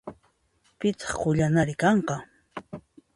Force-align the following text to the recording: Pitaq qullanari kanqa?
Pitaq 0.77 1.11
qullanari 1.21 1.75
kanqa? 1.81 2.17